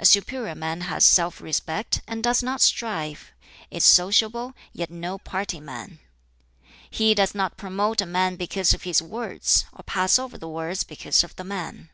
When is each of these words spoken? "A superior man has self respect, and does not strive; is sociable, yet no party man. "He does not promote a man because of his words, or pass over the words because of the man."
"A 0.00 0.04
superior 0.04 0.56
man 0.56 0.80
has 0.80 1.04
self 1.04 1.40
respect, 1.40 2.02
and 2.08 2.24
does 2.24 2.42
not 2.42 2.60
strive; 2.60 3.30
is 3.70 3.84
sociable, 3.84 4.52
yet 4.72 4.90
no 4.90 5.16
party 5.16 5.60
man. 5.60 6.00
"He 6.90 7.14
does 7.14 7.36
not 7.36 7.56
promote 7.56 8.00
a 8.00 8.04
man 8.06 8.34
because 8.34 8.74
of 8.74 8.82
his 8.82 9.00
words, 9.00 9.64
or 9.72 9.84
pass 9.84 10.18
over 10.18 10.36
the 10.36 10.48
words 10.48 10.82
because 10.82 11.22
of 11.22 11.36
the 11.36 11.44
man." 11.44 11.90